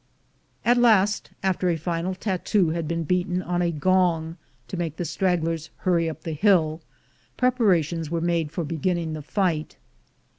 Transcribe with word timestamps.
At 0.65 0.79
last, 0.79 1.29
after 1.43 1.69
a 1.69 1.77
final 1.77 2.15
tattoo 2.15 2.69
had 2.71 2.87
been 2.87 3.03
beaten 3.03 3.43
on 3.43 3.61
a 3.61 3.69
gong 3.69 4.37
to 4.67 4.75
make 4.75 4.95
the 4.95 5.05
stragglers 5.05 5.69
hurry 5.85 6.09
up 6.09 6.23
the 6.23 6.33
hill, 6.33 6.81
prep 7.37 7.59
arations 7.59 8.09
were 8.09 8.19
made 8.19 8.51
for 8.51 8.63
beginning 8.63 9.13
the 9.13 9.21
fight. 9.21 9.77